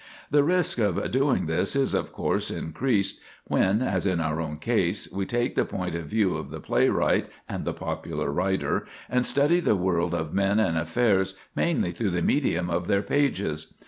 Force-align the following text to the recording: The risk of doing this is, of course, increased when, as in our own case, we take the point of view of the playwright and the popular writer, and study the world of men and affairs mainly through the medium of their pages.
The 0.31 0.43
risk 0.43 0.79
of 0.79 1.11
doing 1.11 1.45
this 1.45 1.75
is, 1.75 1.93
of 1.93 2.11
course, 2.11 2.49
increased 2.49 3.21
when, 3.43 3.83
as 3.83 4.07
in 4.07 4.19
our 4.19 4.41
own 4.41 4.57
case, 4.57 5.07
we 5.11 5.27
take 5.27 5.53
the 5.53 5.63
point 5.63 5.93
of 5.93 6.07
view 6.07 6.37
of 6.37 6.49
the 6.49 6.59
playwright 6.59 7.27
and 7.47 7.65
the 7.65 7.73
popular 7.73 8.31
writer, 8.31 8.87
and 9.11 9.27
study 9.27 9.59
the 9.59 9.75
world 9.75 10.15
of 10.15 10.33
men 10.33 10.59
and 10.59 10.75
affairs 10.75 11.35
mainly 11.55 11.91
through 11.91 12.09
the 12.09 12.23
medium 12.23 12.67
of 12.67 12.87
their 12.87 13.03
pages. 13.03 13.75